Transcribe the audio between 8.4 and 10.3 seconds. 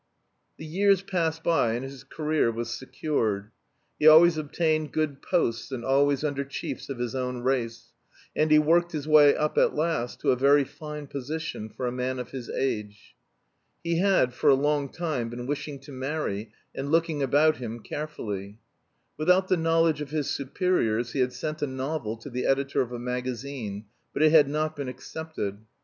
he worked his way up at last